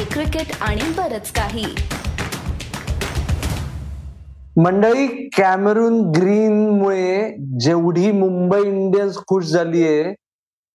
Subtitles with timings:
[0.00, 1.64] Hockey cricket आणि बरच काही.
[4.56, 10.12] मंडळी कॅमेरून ग्रीनमुळे जेवढी मुंबई इंडियन्स खुश झालीये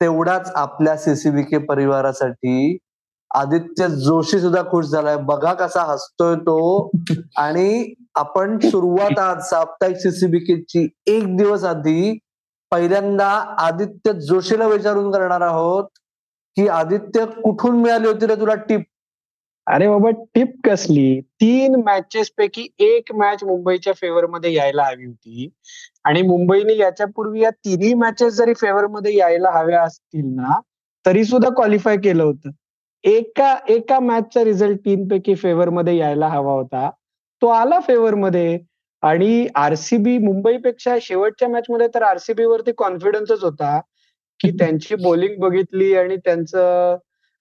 [0.01, 2.77] तेवढाच आपल्या सीसीबीके परिवारासाठी
[3.35, 5.17] आदित्य जोशी सुद्धा खुश झालाय.
[5.17, 6.89] बघा कसा हसतोय तो.
[7.37, 12.17] आणि आपण सुरुवात आज साप्ताहिक सीसीबीकेची एक दिवस आधी
[12.71, 13.29] पहिल्यांदा
[13.59, 15.85] आदित्य जोशीला विचारून करणार आहोत
[16.57, 18.83] की आदित्य कुठून मिळाली होती रे तुला टीप?
[19.67, 21.21] अरे बाबा टिप कसली?
[21.21, 25.49] तीन मॅचेस पैकी एक मॅच मुंबईच्या फेवर मध्ये यायला हवी होती.
[26.03, 30.59] आणि मुंबईने याच्यापूर्वी या तिन्ही मॅचेस जरी फेवर मध्ये यायला हव्या असतील ना
[31.05, 32.49] तरी सुद्धा क्वालिफाय केलं होतं.
[33.03, 36.89] एका एका मॅचचा रिझल्ट तीन पैकी फेवर मध्ये यायला हवा होता.
[37.41, 38.59] तो आला फेवर मध्ये.
[39.01, 43.79] आणि आरसीबी मुंबईपेक्षा शेवटच्या मॅच मध्ये तर आरसीबी वरती कॉन्फिडन्सच होता.
[44.39, 46.97] की त्यांची बॉलिंग बघितली आणि त्यांचं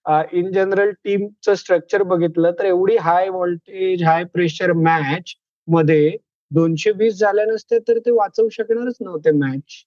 [0.07, 5.35] इन जनरल टीमचं स्ट्रक्चर बघितलं तर एवढी high voltage high pressure match
[5.69, 6.17] मध्ये
[6.51, 9.83] दोनशे वीस झाल्या नसते तर ते वाचवू शकणारच नव्हते मॅच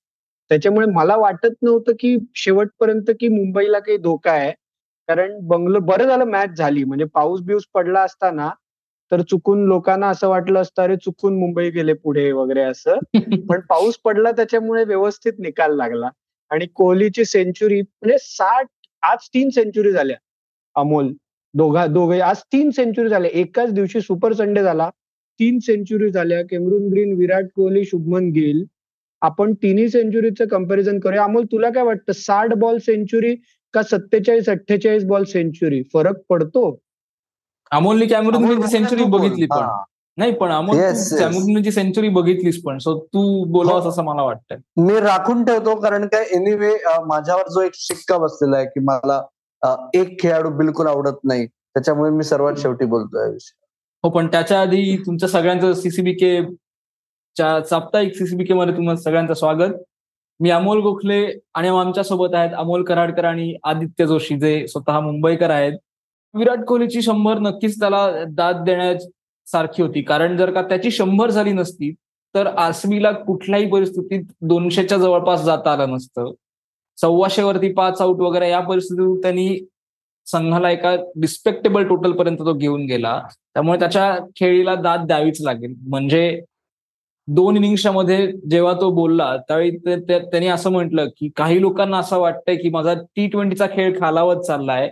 [0.51, 4.51] त्याच्यामुळे मला वाटत नव्हतं की शेवटपर्यंत की मुंबईला काही धोका आहे.
[5.09, 6.83] कारण बंगलो बरं झालं मॅच झाली.
[6.83, 8.49] म्हणजे पाऊस बिऊस पडला असताना
[9.11, 12.97] तर चुकून लोकांना असं वाटलं असतं अरे चुकून मुंबई गेले पुढे वगैरे असं.
[13.49, 16.09] पण पाऊस पडला त्याच्यामुळे व्यवस्थित निकाल लागला.
[16.51, 18.65] आणि कोहलीची सेंचुरी म्हणजे साठ
[19.11, 20.15] आज तीन सेंचुरी झाल्या.
[20.75, 21.13] अमोल
[21.53, 24.89] दोघा दोघे आज तीन सेंचुरी झाल्या एकाच दिवशी सुपर संडे झाला.
[25.39, 26.41] तीन सेंचुरी झाल्या.
[26.41, 28.63] Cameron Green Virat Kohli Shubman Gill.
[29.21, 31.23] आपण तिन्ही सेंचुरीचं कंपॅरिझन करूया.
[31.23, 32.11] अमोल तुला काय वाटतं?
[32.11, 33.35] साठ बॉल सेंचुरी
[33.73, 36.79] का सत्तेचाळीस अठ्ठेचाळीस बॉल सेंचुरी फरक पडतो?
[37.71, 39.65] अमोलने कॅमेरून ग्रीनची सेंचुरी बघितली पण.
[40.17, 40.77] नाही पण अमोल.
[41.19, 43.89] कॅमेरूनची सेंचुरी बघितलीस पण सो तू बोलावस हो.
[43.89, 44.57] असं मला वाटतंय.
[44.77, 46.71] मी राखून ठेवतो कारण काय एनिवे
[47.07, 49.21] माझ्यावर जो एक शिक्का बसलेला आहे की मला
[49.93, 53.31] एक खेळाडू बिलकुल आवडत नाही त्याच्यामुळे मी सर्वात शेवटी बोलतोय
[54.03, 56.41] हो पण त्याच्या आधी तुमच्या सगळ्यांचं सीसीबीके
[57.37, 59.73] च्या साप्ताहिक सीसीबीके मध्ये तुम्हाला सगळ्यांचं स्वागत.
[60.39, 61.19] मी अमोल गोखले
[61.55, 65.77] आणि आमच्यासोबत आहेत अमोल कराडकर आणि आदित्य जोशी जे स्वतः मुंबईकर आहेत.
[66.33, 68.63] विराट कोहलीची शंभर नक्कीच त्याला दाद
[69.47, 70.01] सारखी होती.
[70.01, 71.93] कारण जर का त्याची शंभर झाली नसती
[72.35, 76.31] तर आसमीला कुठल्याही परिस्थितीत दोनशेच्या जवळपास जाता आलं नसतं.
[76.97, 79.57] सव्वाशे वरती पाच आऊट वगैरे या परिस्थितीत त्यांनी
[80.27, 83.19] संघाला एका रिस्पेक्टेबल टोटल पर्यंत तो घेऊन गेला.
[83.53, 85.73] त्यामुळे त्याच्या खेळीला दाद द्यावीच लागेल.
[85.87, 86.41] म्हणजे
[87.27, 92.55] दोन इनिंगच्या मध्ये जेव्हा तो बोलला त्यावेळी त्यांनी असं म्हटलं की काही लोकांना असं वाटतंय
[92.55, 94.89] की माझा टी ट्वेंटीचा खेळ खालावत चाललाय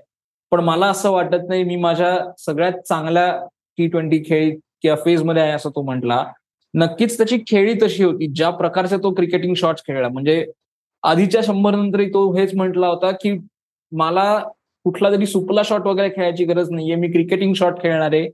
[0.51, 3.27] पण मला असं वाटत नाही मी माझ्या सगळ्यात चांगल्या
[3.77, 6.23] टी ट्वेंटी खेळ किंवा फेजमध्ये आहे असं तो म्हटला.
[6.73, 8.27] नक्कीच त्याची खेळी तशी होती.
[8.27, 10.07] ज्या प्रकारचे तो क्रिकेटिंग शॉट्स खेळला.
[10.09, 10.45] म्हणजे
[11.03, 13.37] आधीच्या शंभर नंतरही तो हेच म्हटला होता की
[13.91, 14.37] मला
[14.85, 16.95] कुठला तरी सुपला शॉट वगैरे खेळायची गरज नाहीये.
[16.95, 18.27] मी क्रिकेटिंग शॉट खेळणार आहे.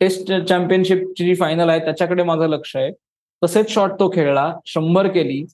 [0.00, 2.90] टेस्ट चॅम्पियनशिपची जी फायनल आहे त्याच्याकडे माझं लक्ष आहे.
[3.42, 4.52] तसेच शॉट तो खेळला.
[4.66, 5.44] शंभर केली.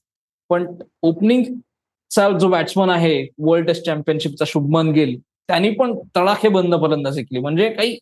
[0.51, 0.67] पण
[1.03, 5.19] ओपनिंगचा जो बॅट्समन आहे वर्ल्ड टेस्ट चॅम्पियनशिपचा शुभमन गिल
[5.49, 7.97] त्यांनी पण तळाखे बंद फलंदाज शिकली म्हणजे काही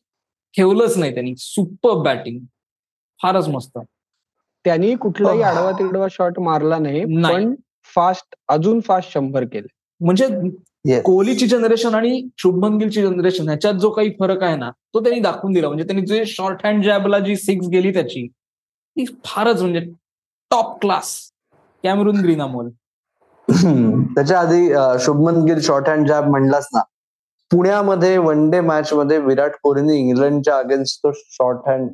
[0.56, 1.34] ठेवलंच नाही त्यांनी.
[1.38, 2.38] सुपर बॅटिंग
[3.20, 3.78] फारच मस्त.
[4.64, 5.42] त्यांनी कुठलाही.
[5.42, 7.34] आडवा तिडवा शॉट मारला नाही नाही.
[7.34, 7.54] पण
[7.94, 9.66] फास्ट अजून फास्ट शंभर केले.
[10.00, 10.26] म्हणजे
[10.88, 11.00] Yes.
[11.02, 15.52] कोहलीची जनरेशन आणि शुभमन गिलची जनरेशन ह्याच्यात जो काही फरक आहे ना तो त्यांनी दाखवून
[15.52, 15.68] दिला.
[15.68, 19.80] म्हणजे त्यांनी जे शॉर्ट हँड जॅबला जी सिक्स गेली त्याची ती फारच म्हणजे
[20.50, 21.14] top class
[21.84, 22.68] Cameron Green Amol.
[24.14, 24.68] त्याच्या आधी
[25.04, 26.80] Shubman Gill short hand jab म्हणलास ना
[27.52, 31.88] पुण्यामध्ये वन डे मॅच मध्ये विराट कोहलीने इंग्लंडच्या अगेन्स्ट तो शॉर्ट हँड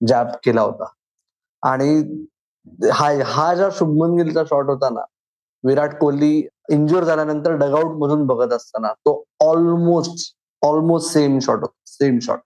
[0.00, 0.84] जॅप केला होता.
[1.62, 1.94] आणि
[2.92, 5.00] हा हा ज्या शुभमन गिलचा शॉट होता ना
[5.64, 6.30] विराट कोहली
[6.72, 10.32] इंजुअर झाल्यानंतर डगआउट मधून बघत असताना तो ऑलमोस्ट
[10.62, 12.40] ऑलमोस्ट सेम शॉट होता सेम शॉट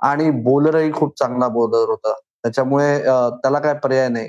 [0.00, 2.12] आणि बॉलरही खूप चांगला बॉलर होता.
[2.42, 2.98] त्याच्यामुळे
[3.42, 4.28] त्याला काय पर्याय नाही.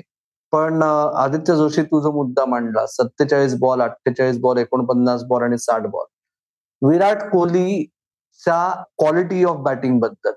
[0.52, 2.84] पण आदित्य जोशी तू जो मुद्दा मांडला.
[2.86, 6.04] सत्तेचाळीस बॉल अठ्ठेचाळीस बॉल एकोणपन्नास बॉल आणि साठ बॉल
[6.82, 10.32] विराट कोहलीच्या क्वालिटी ऑफ बॅटिंगबद्दल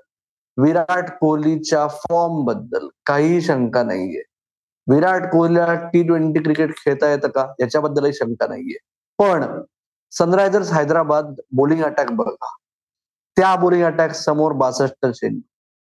[0.56, 4.22] विराट कोहलीच्या फॉर्मबद्दल काही शंका नाहीये.
[4.86, 7.46] विराट कोहलीला टी ट्वेंटी क्रिकेट खेळता येतं का?
[7.60, 8.78] याच्याबद्दलही शंका नाहीये.
[9.18, 9.44] पण
[10.12, 12.54] सनरायझर्स हैदराबाद बॉलिंग अटॅक बघा.
[13.36, 15.40] त्या बॉलिंग अटॅक समोर बासष्ट चेंडू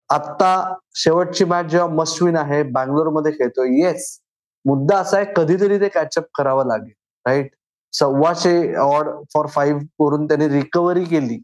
[0.10, 3.70] आता शेवटची मॅच जेव्हा मस्विन आहे बँगलोरमध्ये खेळतोय.
[3.82, 4.20] येस
[4.66, 6.94] मुद्दा असा आहे कधीतरी ते कॅचअप करावं लागेल
[7.26, 7.52] राईट
[7.94, 11.42] सव्वाशे ऑड फॉर फाईव्ह करून त्यांनी रिकव्हरी केली.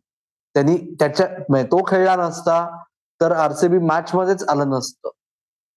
[0.55, 2.83] त्यांनी त्याच्या म्हणजे तो खेळला नसता
[3.21, 5.09] तर आरसीबी मॅच मध्येच आलं नसतं.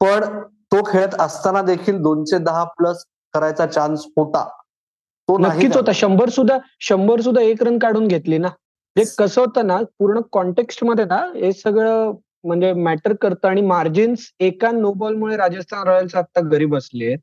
[0.01, 3.05] पण तो खेळत असताना देखील दोनशे दहा प्लस
[3.35, 4.49] करायचा चान्स होता.
[5.29, 5.77] तो नक्कीच.
[5.77, 5.93] होता.
[5.93, 8.49] शंभर सुद्धा शंभर सुद्धा एक रन काढून घेतली ना.
[8.97, 12.13] जे कसं होतं ना पूर्ण कॉन्टेक्स्टमध्ये ना हे सगळं
[12.45, 17.15] म्हणजे मॅटर करतं आणि मार्जिन्स एका नो बॉलमुळे राजस्थान रॉयल्स आता घरी बसले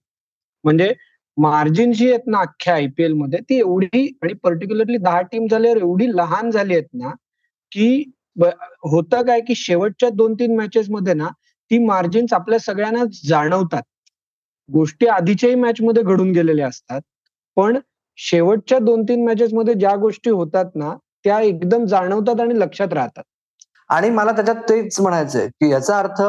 [0.63, 0.93] म्हणजे
[1.37, 6.49] मार्जिन जी आहेत ना अख्ख्या आयपीएलमध्ये ती एवढी आणि पर्टिक्युलरली दहा टीम झाल्यावर एवढी लहान
[6.51, 7.09] झाली आहेत ना
[7.71, 8.03] की
[8.83, 11.27] होतं काय की शेवटच्या दोन तीन मॅचेस मध्ये ना
[11.71, 13.81] ती मार्जिन्स आपल्या सगळ्यांना जाणवतात.
[14.69, 17.01] गोष्टी आधीच्याही मॅच मध्ये घडून गेलेल्या असतात.
[17.57, 17.77] पण
[18.17, 20.93] शेवटच्या दोन तीन मॅचेस मध्ये ज्या गोष्टी होतात ना
[21.25, 23.23] त्या एकदम जाणवतात आणि लक्षात राहतात.
[23.89, 26.21] आणि मला त्याच्यात तेच म्हणायचंय की याचा अर्थ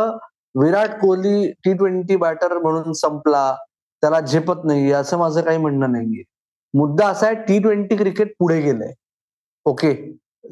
[0.55, 3.55] Virat Kohli T twenty batter म्हणून संपला
[4.05, 6.23] त्याला झेपत नाही असं माझं काही म्हणणं नाहीये.
[6.75, 8.93] मुद्दा असा आहे टी ट्वेंटी क्रिकेट पुढे गेलंय.
[9.67, 9.95] ओके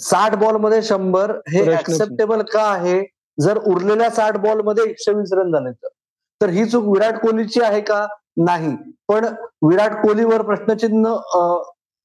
[0.00, 3.02] साठ बॉलमध्ये शंभर हे ऍक्सेप्टेबल का आहे?
[3.38, 6.48] जर उरलेल्या साठ बॉलमध्ये एकशे वीस रन झाले तर.
[6.48, 8.06] ही चूक विराट कोहलीची आहे का?
[8.36, 8.74] नाही.
[9.08, 9.24] पण
[9.68, 11.08] विराट कोहलीवर प्रश्नचिन्ह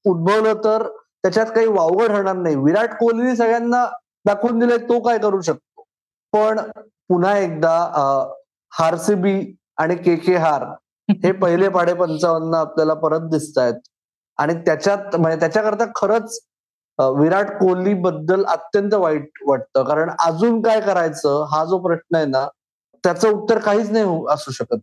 [0.04, 0.86] उद्भवलं तर
[1.22, 2.56] त्याच्यात काही वावगड होणार नाही.
[2.56, 3.84] विराट कोहलीने सगळ्यांना
[4.26, 5.82] दाखवून दिलंय तो काय करू शकतो?
[6.32, 6.60] पण
[7.08, 7.76] पुन्हा एकदा
[8.72, 9.40] हारसीबी
[9.78, 10.64] आणि के के हार
[11.08, 13.74] हे पहिले पाडे पंचावन्न आपल्याला परत दिसत आहेत
[14.38, 16.38] आणि त्याच्यात म्हणजे त्याच्याकरता खरंच
[16.98, 19.82] विराट कोहली बद्दल अत्यंत वाईट वाटतं.
[19.84, 22.46] कारण अजून काय करायचं हा जो प्रश्न आहे ना
[23.04, 24.78] त्याचं उत्तर काहीच नाही असू शकत.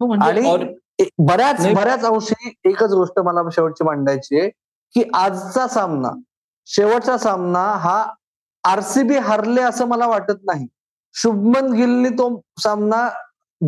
[0.00, 4.48] हो, म्हणजे आणि बऱ्याच बऱ्याच अंशी एकच गोष्ट मला शेवटची मांडायची आहे
[4.94, 6.10] की आजचा सामना
[6.66, 8.04] शेवटचा सामना हा
[8.64, 10.66] आरसीबी हरले असं मला वाटत नाही.
[11.14, 12.28] शुभमन गिलनी तो
[12.62, 13.08] सामना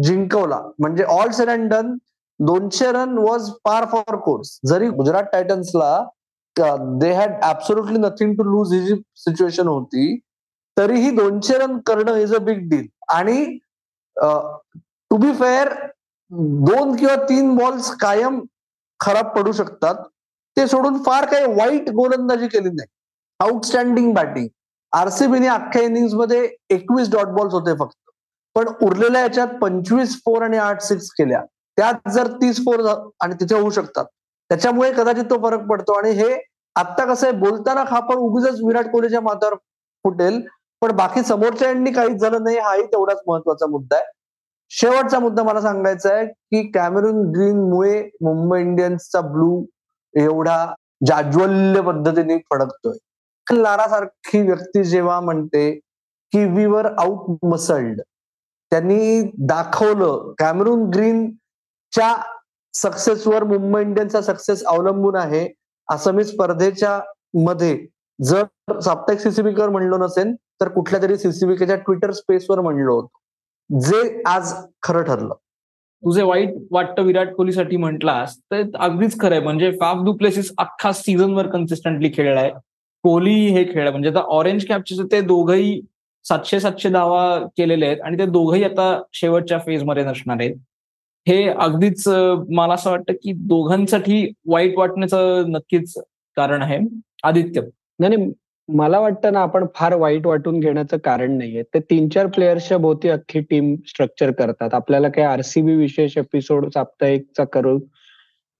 [0.03, 0.61] जिंकवला.
[0.79, 1.97] म्हणजे ऑल सेड अँड डन
[2.41, 5.99] दोनशे run was par for course जरी Gujarat टायटन्सला
[7.01, 10.17] they had absolutely nothing to lose ही जी सिच्युएशन होती
[10.77, 13.45] तरीही दोनशे रन करणं इज अ बिग डील आणि
[14.17, 15.73] टू बी फेअर
[16.31, 18.41] दोन किंवा तीन बॉल्स कायम
[19.01, 19.95] खराब पडू शकतात.
[20.57, 22.87] ते सोडून फार काही वाईट गोलंदाजी केली नाही.
[23.41, 24.49] आउटस्टँडिंग बॅटिंग
[24.93, 27.97] आरसीबीने अख्ख्या इनिंग्समध्ये एकवीस डॉट बॉल्स होते फक्त.
[28.55, 31.43] पण उरलेल्या याच्यात पंचवीस फोर आणि आठ सिक्स केल्या.
[31.79, 32.81] त्यात जर तीस फोर
[33.21, 34.05] आणि तिथे होऊ शकतात.
[34.51, 35.93] त्याच्यामुळे कदाचित तो फरक पडतो.
[35.93, 36.33] आणि हे
[36.77, 39.55] आत्ता कसं आहे बोलताना खापर उगीच विराट कोहलीच्या माथ्यावर
[40.05, 40.41] फुटेल.
[40.83, 44.05] पण बाकी समोरच्या यांनी काहीच झालं नाही हाही तेवढाच महत्त्वाचा मुद्दा आहे.
[44.71, 49.65] शेवटचा मुद्दा मला सांगायचा आहे की कॅमेरून ग्रीनमुळे मुंबई इंडियन्सचा ब्लू
[50.15, 50.75] एवढा
[51.07, 52.97] जाज्वल्य पद्धतीने फडकतोय.
[53.47, 55.71] लारासारखी व्यक्ती जेव्हा म्हणते
[56.33, 58.01] की वी वर आउट मसल्ड
[58.75, 62.15] त्यांनी दाखवलं ग्रीन ग्रीनच्या
[62.75, 65.47] सक्सेसवर मुंबई इंडियन्सचा सक्सेस अवलंबून आहे
[65.89, 66.99] असं मी स्पर्धेच्या
[67.35, 67.87] मध्ये
[68.19, 73.81] जर साप्ताहिक सीसीबीकर म्हणलो नसेल तर कुठल्या तरी सीसीबीकेच्या ट्विटर स्पेसवर म्हणलो होतो.
[73.81, 75.35] जे आज खरं ठरलं.
[76.03, 81.51] तुझे वाईट वाटतं विराट कोहलीसाठी म्हटलास तर अगदीच खरंय म्हणजे फाफ डू प्लेसेस अख्खा सीझनवर
[81.51, 82.53] कन्सिस्टंटली खेळलाय.
[83.05, 85.81] कोहली हे खेळ म्हणजे आता ऑरेंज कॅपचे ते दोघही
[86.25, 90.55] सातशे सातशे दावा केलेले आहेत आणि ते दोघंही आता शेवटच्या फेजमध्ये नसणार आहेत.
[91.27, 95.95] हे अगदीच मला असं वाटतं की दोघांसाठी वाईट वाटण्याचं नक्कीच
[96.37, 96.79] कारण आहे.
[97.25, 97.61] आदित्य.
[98.01, 98.17] नाही
[98.69, 101.63] मला वाटतं ना आपण फार वाईट वाटून घेण्याचं कारण नाहीये.
[101.75, 104.75] ते तीन चार प्लेयर्सच्या भोवती अख्खी टीम स्ट्रक्चर करतात.
[104.75, 107.79] आपल्याला काही आरसीबी विशेष एपिसोड साप्ताहिकचा करू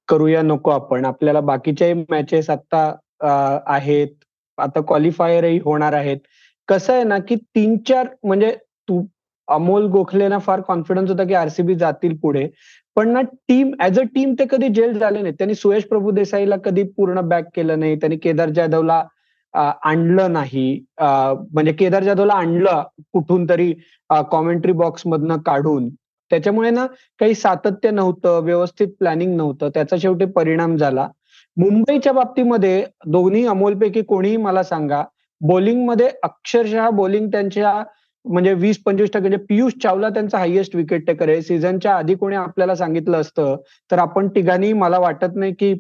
[0.09, 1.05] करूया नको आपण.
[1.05, 2.85] आपल्याला बाकीच्याही मॅचेस आता
[3.75, 4.09] आहेत.
[4.59, 6.19] आता क्वालिफायरही होणार आहेत.
[6.69, 8.51] कसं आहे ना की तीन चार म्हणजे
[8.89, 9.03] तू
[9.49, 12.47] अमोल गोखलेना फार कॉन्फिडन्स होता की आरसीबी जातील पुढे.
[12.97, 16.57] पण ना टीम ऍज अ टीम ते कधी जेल झाले नाही त्यांनी सुयश प्रभू देसाईला
[16.65, 17.97] कधी पूर्ण बॅक केलं नाही.
[18.01, 19.03] त्यांनी केदार जाधवला
[19.55, 20.69] आणलं नाही.
[21.01, 23.73] म्हणजे केदार जाधवला आणलं कुठून तरी
[24.31, 25.89] कॉमेंट्री बॉक्स मधनं काढून.
[26.31, 26.87] त्याच्यामुळे ना
[27.21, 29.69] काही सातत्य नव्हतं व्यवस्थित प्लॅनिंग नव्हतं.
[29.75, 31.09] त्याचा शेवटी परिणाम झाला.
[31.57, 35.03] मुंबईच्या बाबतीमध्ये दोन्ही अमोलपैकी कोणीही मला सांगा
[35.49, 37.83] बॉलिंगमध्ये अक्षरशः बॉलिंग त्यांच्या
[38.25, 41.43] म्हणजे वीस पंचवीस टक्के म्हणजे पियुष चावला त्यांचा हायएस्ट विकेट टेकर आहे.
[41.43, 43.57] सीझनच्या आधी कोणी आपल्याला सांगितलं असतं
[43.91, 45.75] तर आपण तिघांनी मला वाटत नाही की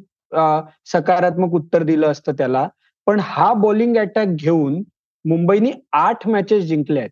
[0.93, 2.67] सकारात्मक उत्तर दिलं असतं त्याला.
[3.07, 4.83] पण हा बॉलिंग अटॅक घेऊन
[5.25, 7.11] मुंबईनी आठ मॅचेस जिंकले आहेत.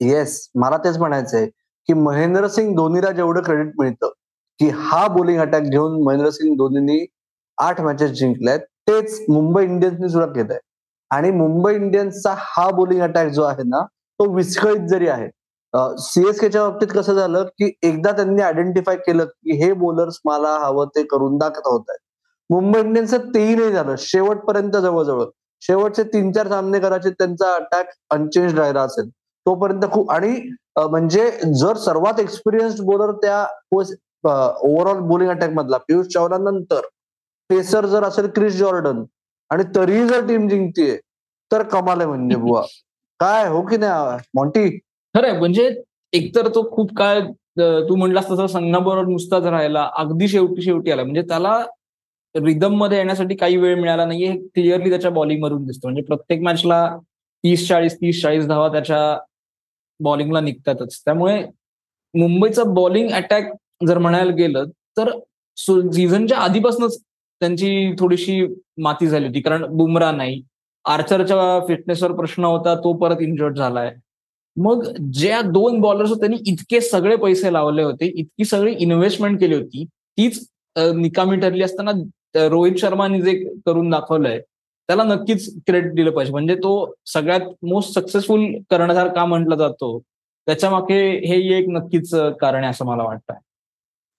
[0.00, 1.46] येस मला तेच म्हणायचंय
[1.88, 4.10] की महेंद्रसिंग धोनीला जेवढं क्रेडिट मिळतं
[4.60, 7.04] की हा बॉलिंग अटॅक घेऊन महेंद्रसिंग धोनीनी
[7.58, 10.58] आठ मॅचेस जिंकल्यात तेच मुंबई इंडियन्सनी सुद्धा केलंय.
[11.10, 13.84] आणि मुंबई इंडियन्सचा हा बॉलिंग अटॅक जो आहे ना
[14.20, 15.28] तो विस्कळीत जरी आहे
[16.00, 21.02] सीएसकेच्या बाबतीत कसं झालं की एकदा त्यांनी आयडेंटिफाय केलं की हे बॉलर्स मला हवं ते
[21.02, 21.84] करून दाखवत होत.
[21.88, 21.98] आहेत
[22.50, 23.94] मुंबई इंडियन्सचं तेही नाही झालं.
[23.98, 25.24] शेवटपर्यंत जवळजवळ
[25.62, 29.08] शेवटचे तीन चार सामने कदाचित त्यांचा अटॅक अनचेंज राहिला असेल.
[29.46, 30.32] तोपर्यंत खूप आणि
[30.78, 36.86] म्हणजे जर सर्वात एक्सपिरियन्स्ड बॉलर त्या ओव्हरऑल बॉलिंग अटॅक मधला पियुष चावला नंतर
[37.50, 39.02] पेसर जर असेल क्रिस जॉर्डन
[39.50, 40.96] आणि तरीही जर टीम जिंकतीये
[41.50, 42.62] तर कमाल आहे म्हणजे बुवा.
[43.20, 44.68] काय हो की नाही मॉन्टी?
[45.14, 45.68] खरंय म्हणजे
[46.12, 51.02] एकतर तो खूप काळ अं, तू म्हणलास तसं संघाबरोबर नुसताच राहिला अगदी शेवटी शेवटी आला.
[51.04, 51.58] म्हणजे त्याला
[52.34, 55.88] रिदममध्ये येण्यासाठी काही वेळ मिळाला नाहीये हे क्लिअरली त्याच्या बॉलिंग मधून दिसतं.
[55.88, 56.86] म्हणजे प्रत्येक मॅचला
[57.44, 58.98] तीस चाळीस तीस चाळीस धावा त्याच्या
[60.00, 61.00] बॉलिंगला निघतातच.
[61.04, 61.42] त्यामुळे
[62.14, 63.52] मुंबईचा बॉलिंग अटॅक
[63.86, 64.64] जर म्हणायला गेलं
[64.98, 65.10] तर
[65.58, 66.98] सीझनच्या आधीपासूनच
[67.40, 68.42] त्यांची थोडीशी
[68.82, 70.42] माती झाली होती कारण बुमरा नाही.
[70.84, 73.92] आर्चरच्या फिटनेसवर प्रश्न होता तो परत इंजर्ड झालाय.
[74.56, 79.84] मग ज्या दोन बॉलर्स त्यांनी इतके सगळे पैसे लावले होते इतकी सगळी इन्व्हेस्टमेंट केली होती
[80.18, 81.90] तीच निकामी ठरली असताना
[82.48, 83.32] रोहित शर्माने जे
[83.66, 86.32] करून दाखवलंय त्याला नक्कीच क्रेडिट दिलं पाहिजे.
[86.32, 89.98] म्हणजे तो सगळ्यात मोस्ट सक्सेसफुल कर्णधार का म्हटला जातो?
[90.46, 93.34] त्याच्यामागे हे एक नक्कीच कारण आहे असं मला वाटतं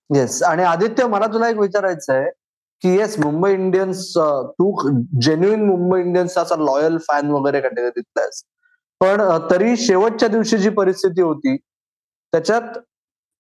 [0.10, 2.30] येस आणि आदित्य मला तुला एक विचारायचं आहे
[2.82, 4.10] की येस मुंबई इंडियन्स
[4.52, 4.90] तू
[5.22, 8.20] जेन्युइन मुंबई इंडियन्स असा लॉयल फॅन वगैरे कॅटेगरीत
[9.00, 11.58] पण uh, तरी शेवटच्या दिवशी जी परिस्थिती होती
[12.32, 12.78] त्याच्यात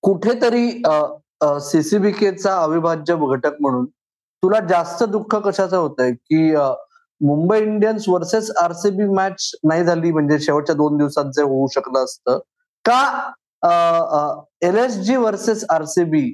[0.02, 3.86] कुठेतरी uh, uh, सीसीबीकेचा अविभाज्य घटक म्हणून
[4.44, 6.12] तुला जास्त दुःख कशाचं होतंय?
[6.12, 6.56] की
[7.22, 12.40] Mumbai Indians versus RCB match नाही झाली म्हणजे शेवटच्या दोन दिवसात जे होऊ शकलं असतं
[12.86, 13.32] का
[14.62, 16.34] L S G versus RCB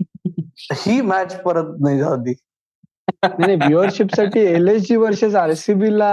[0.71, 2.33] ही मॅच परत नाही झाली?
[3.23, 6.11] नाही व्ह्युअरशिपसाठी L S G versus RCB ला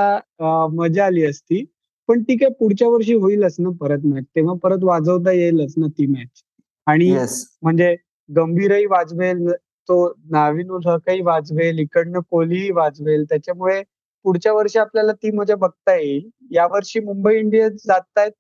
[0.73, 1.65] मजा आली असती.
[2.09, 6.07] पण ती काय पुढच्या वर्षी होईलच ना परत मॅच तेव्हा परत वाजवता येईलच ना ती
[6.07, 6.43] मॅच
[6.87, 7.95] आणि येस म्हणजे
[8.29, 9.47] गंभीरही वाजवेल
[9.89, 9.97] तो
[10.33, 13.25] नाविन उल हकही वाजवेल इकडनं कोहलीही वाजवेल.
[13.29, 13.83] त्याच्यामुळे
[14.25, 16.29] पुढच्या वर्षी आपल्याला ती मजा बघता येईल.
[16.51, 18.33] यावर्षी मुंबई इंडियन्स जात आहेत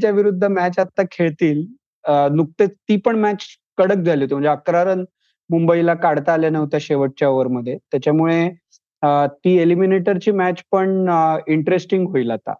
[0.00, 1.64] च्या विरुद्ध मॅच आता खेळतील.
[2.32, 3.44] नुकतेच ती पण मॅच
[3.78, 4.34] कडक झाली होती.
[4.34, 5.04] म्हणजे अकरा रन
[5.50, 8.48] मुंबईला काढता आल्या नव्हत्या शेवटच्या ओव्हरमध्ये त्याच्यामुळे
[9.44, 11.08] ती एलिमिनेटरची मॅच पण
[11.48, 12.54] इंटरेस्टिंग होईल आता.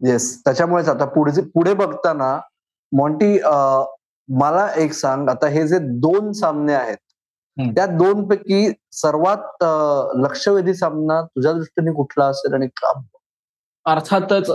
[0.00, 2.38] येस त्याच्यामुळेच आता पुढे पुढे बघताना
[2.92, 3.38] मॉन्टी
[4.28, 5.28] मला एक सांग.
[5.28, 6.96] आता हे जे दोन सामने आहेत.
[7.56, 9.64] त्या दोन पैकी सर्वात
[10.22, 12.92] लक्षवेधी सामना तुझ्या दृष्टीने कुठला असेल आणि का?
[13.86, 14.50] अर्थातच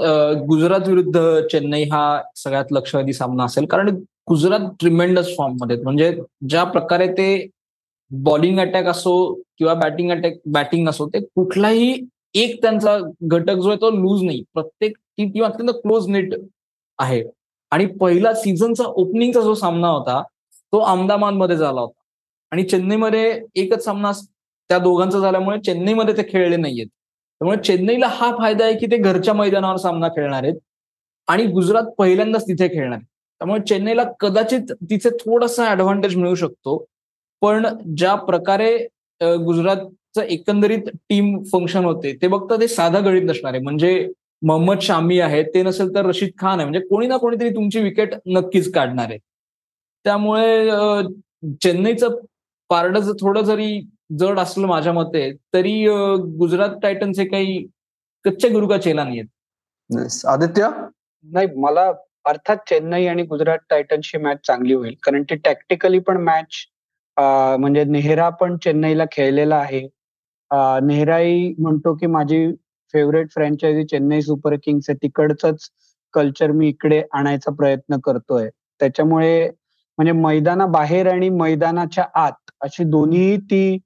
[0.48, 1.20] गुजरात विरुद्ध
[1.52, 3.66] चेन्नई हा सगळ्यात लक्षवेधी सामना असेल.
[3.66, 3.90] कारण
[4.30, 5.78] गुजरात ट्रिमेंडस फॉर्ममध्ये.
[5.84, 6.12] म्हणजे
[6.50, 7.48] ज्या प्रकारे ते
[8.12, 9.14] बॉलिंग अटॅक असो
[9.58, 11.94] किंवा बॅटिंग अटॅक बॅटिंग असो ते कुठलाही
[12.36, 14.44] एक त्यांचा घटक जो आहे तो लूज नाही.
[14.54, 16.34] प्रत्येक टीम टीम अत्यंत क्लोज नेट
[17.00, 17.24] आहे.
[17.72, 20.22] आणि पहिला सीझनचा ओपनिंगचा जो सामना होता
[20.74, 22.00] तो अहमदाबादमध्ये झाला होता.
[22.52, 24.12] आणि चेन्नईमध्ये एकच सामना
[24.70, 26.88] त्या दोघांचा झाल्यामुळे चेन्नईमध्ये ते खेळले नाहीयेत.
[26.88, 30.56] त्यामुळे चेन्नईला हा फायदा आहे की ते घरच्या मैदानावर सामना खेळणार आहेत
[31.28, 36.78] आणि गुजरात पहिल्यांदाच तिथे खेळणार त्यामुळे चेन्नईला कदाचित तिथे थोडासा ऍडव्हान्टेज मिळू शकतो.
[37.42, 37.66] पण
[37.98, 38.76] ज्या प्रकारे
[39.22, 43.62] गुजरातचं एकंदरीत टीम फंक्शन होते ते बघता ते साधा गणित नसणार आहे.
[43.64, 44.08] म्हणजे
[44.48, 46.70] मोहम्मद शामी आहे ते नसेल तर रशीद खान आहे.
[46.70, 49.18] म्हणजे कोणी ना कोणीतरी तुमची विकेट नक्कीच काढणार आहे.
[50.06, 51.02] त्यामुळे
[51.64, 52.16] चेन्नईचं
[52.70, 53.80] पारडं जर थोडं जरी
[54.20, 55.74] जड असलं माझ्या मते तरी
[56.40, 57.66] गुजरात टायटन्स हे काही
[58.26, 59.26] कच्च्या गुरु का चेला नाहीयेत.
[60.28, 60.70] आदित्य?
[61.26, 61.92] नाही मला
[62.26, 64.96] अर्थात चेन्नई आणि गुजरात टायटन्सची मॅच चांगली होईल.
[65.04, 66.66] कारण ती टॅक्टिकली पण मॅच
[67.18, 69.82] म्हणजे नेहरा पण चेन्नईला खेळलेला आहे.
[70.52, 72.46] अं, नेहराही म्हणतो की माझी
[72.94, 74.98] favourite franchise Chennai Super Kings आहे.
[75.04, 75.70] तिकडचंच
[76.14, 78.50] कल्चर मी इकडे आणायचा प्रयत्न करतोय.
[78.80, 79.50] त्याच्यामुळे
[79.98, 83.78] म्हणजे मैदानाबाहेर आणि मैदानाच्या आत अशी दोन्ही ती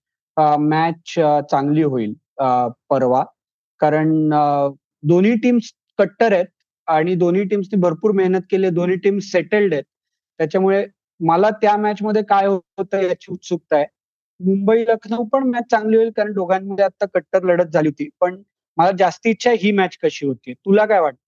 [0.59, 1.13] मॅच
[1.51, 3.23] चांगली होईल अं, परवा.
[3.81, 4.29] कारण
[5.03, 6.45] दोन्ही टीम्स कट्टर आहेत
[6.87, 8.73] आणि दोन्ही टीम्सनी भरपूर मेहनत केली आहे.
[8.75, 9.83] दोन्ही टीम सेटल्ड आहेत.
[10.39, 10.85] त्याच्यामुळे
[11.21, 13.85] मला त्या मॅच मध्ये काय होतं याची उत्सुकता आहे.
[14.39, 18.09] मुंबई लखनौ पण मॅच चांगली होईल कारण दोघांमध्ये आता कट्टर लढत झाली होती.
[18.19, 18.41] पण
[18.77, 20.53] मला जास्ती इच्छा आहे ही मॅच कशी होती.
[20.53, 21.19] तुला काय वाटतं?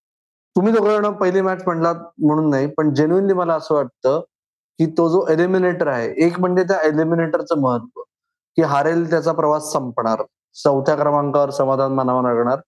[0.56, 4.20] तुम्ही दोघं पहिली मॅच म्हणलात म्हणून नाही पण जेन्युनली मला असं वाटतं
[4.80, 8.02] की तो जो एलिमिनेटर आहे एक म्हणजे त्या एलिमिनेटरचं महत्त्व
[8.58, 10.24] की हारेल त्याचा प्रवास संपणार.
[10.56, 12.60] चौथ्या क्रमांकावर समाधान मानावं लागणार.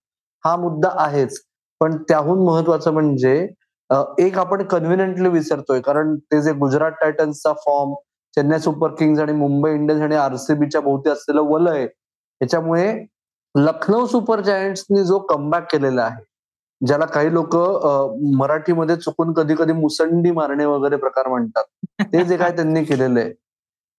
[0.43, 1.39] हा मुद्दा आहेच.
[1.81, 3.47] पण त्याहून महत्वाचं म्हणजे
[3.89, 7.93] एक आपण कन्व्हिनियंटली विसरतोय कारण ते जे गुजरात टायटन्सचा फॉर्म
[8.37, 11.83] चेन्नई सुपर किंग्ज आणि मुंबई इंडियन्स आणि आरसीबीच्या भोवती असलेलं वलय
[12.41, 12.93] याच्यामुळे
[13.55, 16.23] लखनौ सुपर जायंट्सनी जो कमबॅक केलेला आहे
[16.81, 17.55] ज्याला काही लोक
[18.37, 23.29] मराठीमध्ये चुकून कधी कधी मुसंडी मारणे वगैरे प्रकार म्हणतात ते जे काय त्यांनी केलेलं आहे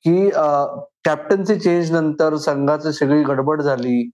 [0.04, 0.28] की
[1.04, 4.10] कॅप्टन्सी चेंज नंतर संघाची सगळी गडबड झाली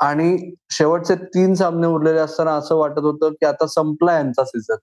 [0.00, 0.36] आणि
[0.70, 4.76] शेवटचे तीन सामने उरलेले असताना असं वाटत होतं की आता संपला यांचा सीझन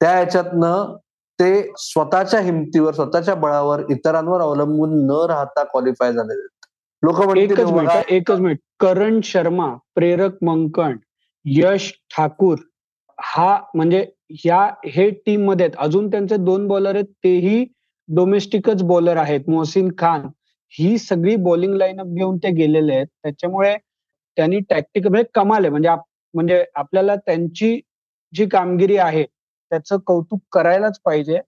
[0.00, 0.94] त्या याच्यातनं
[1.38, 6.46] ते स्वतःच्या हिमतीवर स्वतःच्या बळावर इतरांवर अवलंबून न राहता क्वालिफाय झालेले
[7.02, 8.58] लोक एकच मिनिट एकच मिनिट.
[8.80, 10.96] करण शर्मा प्रेरक मंकण
[11.44, 12.58] यश ठाकूर
[13.18, 15.76] हा म्हणजे ह्या हे टीममध्ये आहेत.
[15.78, 17.04] अजून त्यांचे दोन बॉलर आहेत.
[17.24, 17.64] तेही
[18.08, 19.40] डोमेस्टिकच बॉलर आहेत.
[19.48, 20.26] मोहसिन खान
[20.74, 23.06] ही सगळी बॉलिंग लाईनअप घेऊन ते गेलेले आहेत.
[23.22, 23.76] त्याच्यामुळे
[24.36, 25.70] त्यांनी टॅक्टिक म्हणजे कमाल आहे.
[25.70, 25.88] म्हणजे
[26.34, 27.80] म्हणजे आपल्याला त्यांची
[28.32, 29.24] जी कामगिरी आहे
[29.72, 31.38] त्याचं कौतुक करायलाच पाहिजे.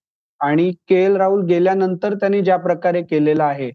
[0.40, 3.70] आणि के एल राहुल गेल्यानंतर त्यांनी ज्या प्रकारे केलेलं आहे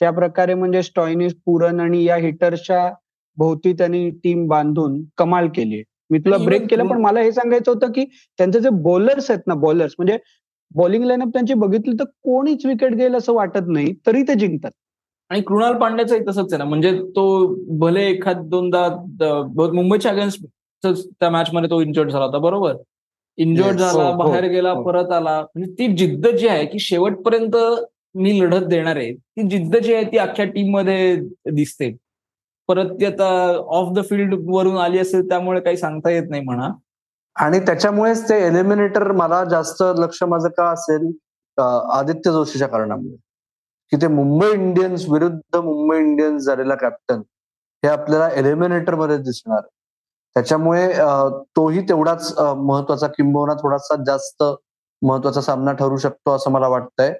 [0.00, 2.88] त्या प्रकारे म्हणजे स्टॉइनिस पुरन आणि या हिटर्सच्या
[3.36, 7.92] भोवती त्यांनी टीम बांधून कमाल केली मी तुला ब्रेक केलं पण मला हे सांगायचं होतं
[7.92, 8.04] की
[8.38, 10.18] त्यांचे जे बॉलर्स आहेत ना बॉलर्स म्हणजे
[10.70, 14.70] बॉलिंग लाईनअप त्यांची बघितली तर कोणीच विकेट घेईल असं वाटत नाही तरी ते जिंकतात.
[15.30, 17.24] आणि कृणाल पांड्याचंही तसंच आहे ना म्हणजे तो
[17.78, 18.86] भले एखाद दोनदा
[19.72, 20.44] मुंबईच्या अगेन्स्ट
[20.84, 22.74] त्या मॅच मध्ये तो इंजर्ड झाला होता बरोबर?
[23.38, 24.82] इंजर्ड झाला हो, हो, बाहेर गेला हो.
[24.82, 25.40] परत आला.
[25.54, 27.56] म्हणजे ती जिद्द जी आहे की शेवटपर्यंत
[28.14, 31.16] मी लढत देणार आहे ती जिद्द जी आहे ती अख्ख्या टीममध्ये
[31.52, 31.94] दिसते.
[32.68, 33.28] परत ती आता
[33.76, 36.68] ऑफ द फील्ड वरून आली असेल त्यामुळे काही सांगता येत नाही म्हणा.
[37.36, 41.10] आणि त्याच्यामुळेच ते एलिमिनेटर मला जास्त लक्ष माझं का असेल
[41.58, 43.16] आदित्य जोशीच्या कारणामुळे.
[43.92, 47.20] की ते मुंबई इंडियन्स विरुद्ध मुंबई इंडियन्स झालेला कॅप्टन
[47.84, 49.60] हे आपल्याला एलिमिनेटरमध्ये दिसणार.
[50.36, 50.86] त्याच्यामुळे
[51.56, 54.42] तोही तेवढाच महत्त्वाचा किंबहुना थोडासा जास्त
[55.02, 57.12] महत्त्वाचा सामना ठरू शकतो असं मला वाटतंय.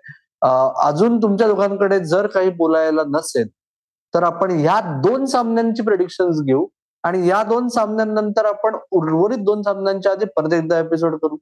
[0.85, 3.49] अजून तुमच्या दोघांकडे जर काही बोलायला नसेल
[4.15, 6.67] तर आपण या दोन सामन्यांची प्रेडिक्शन घेऊ
[7.05, 11.37] आणि या दोन सामन्यांनंतर आपण उर्वरित दोन सामन्यांच्या आधी परत एकदा एपिसोड करू.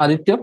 [0.00, 0.34] आदित्य?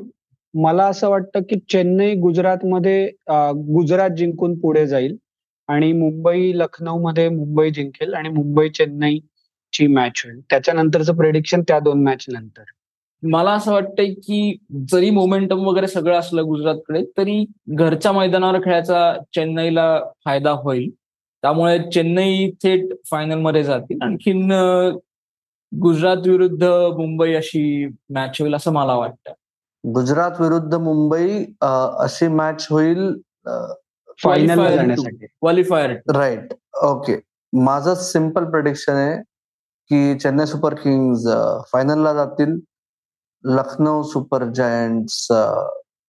[0.53, 5.15] मला असं वाटतं की चेन्नई गुजरातमध्ये गुजरात जिंकून पुढे जाईल
[5.67, 9.19] आणि मुंबई लखनौ मध्ये मुंबई जिंकेल आणि मुंबई चेन्नई
[9.75, 10.39] ची मॅच होईल.
[10.49, 12.63] त्याच्यानंतरचं प्रेडिक्शन त्या दोन मॅच नंतर.
[13.23, 14.57] मला असं वाटतंय की
[14.91, 19.87] जरी मोमेंटम वगैरे सगळं असलं गुजरातकडे तरी घरच्या मैदानावर खेळायचा चेन्नईला
[20.25, 20.89] फायदा होईल.
[21.43, 23.97] त्यामुळे चेन्नई थेट फायनलमध्ये जातील.
[24.03, 24.51] आणखीन
[25.71, 26.63] गुजरात विरुद्ध
[26.97, 29.33] मुंबई अशी मॅच होईल असं मला वाटतं.
[29.83, 33.11] गुजरात विरुद्ध मुंबई अशी मॅच होईल
[34.23, 35.25] फायनल जाण्यासाठी.
[35.25, 37.19] क्वालिफायर राईट ओके
[37.53, 39.15] माझं सिंपल प्रेडिक्शन आहे
[39.89, 41.27] की चेन्नई सुपर किंग्स
[41.73, 42.59] फायनलला जातील.
[43.43, 45.27] लखनौ सुपर जायंट्स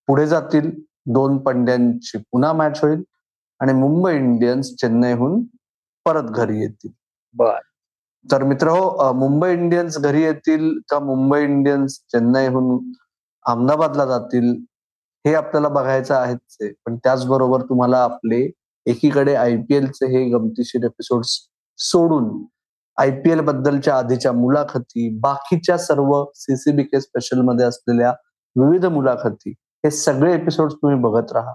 [0.08, 0.70] पुढे जातील.
[1.06, 3.02] दोन पंड्यांची पुन्हा मॅच होईल.
[3.60, 5.42] आणि मुंबई इंडियन्स चेन्नईहून
[6.04, 6.90] परत घरी येतील.
[7.32, 7.58] बर.
[8.32, 12.92] तर मित्र हो मुंबई इंडियन्स घरी येतील का मुंबई इंडियन्स चेन्नईहून
[13.44, 14.64] अहमदाबादला जातील
[15.24, 18.50] हे आपल्याला बघायचं आहेच आहे पण त्याचबरोबर तुम्हाला आपले
[18.86, 21.24] एकीकडे आय पी एलचे हे गमतीशीर एपिसोड
[21.78, 22.44] सोडून
[22.98, 28.10] आय पी एल बद्दलच्या आधीच्या मुलाखती बाकीच्या सर्व सीसीबी के स्पेशलमध्ये असलेल्या
[28.56, 31.52] विविध मुलाखती हे सगळे एपिसोड तुम्ही बघत राहा.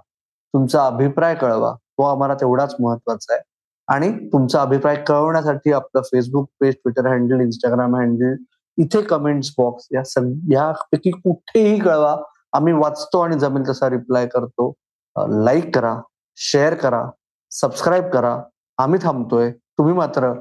[0.52, 1.74] तुमचा अभिप्राय कळवा.
[1.74, 3.42] तो आम्हाला तेवढाच महत्त्वाचा आहे.
[3.88, 8.34] आणि तुमचा अभिप्राय कळवण्यासाठी आपलं Facebook page Twitter handle Instagram handle
[8.78, 12.16] इथे कमेंट्स बॉक्स या सगळ्यापैकी कुठेही कळवा.
[12.52, 14.72] आम्ही वाचतो आणि जमेल तसा रिप्लाय करतो.
[15.16, 16.00] लाईक करा
[16.36, 17.04] शेअर करा
[17.50, 18.42] सबस्क्राईब करा.
[18.78, 19.50] आम्ही थांबतोय.
[19.50, 20.32] तुम्ही मात्र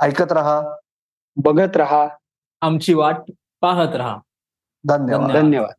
[0.00, 0.62] ऐकत राहा
[1.36, 2.08] बघत राहा.
[2.60, 3.16] आमची वाट
[3.60, 4.18] पाहत राहा.
[4.88, 5.30] धन्यवाद.
[5.30, 5.74] धन्यवाद.